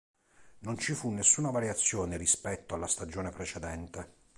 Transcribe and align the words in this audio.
Non 0.61 0.79
ci 0.79 0.95
fu 0.95 1.11
nessuna 1.11 1.51
variazione 1.51 2.17
rispetto 2.17 2.73
alla 2.73 2.87
stagione 2.87 3.29
precedente. 3.29 4.15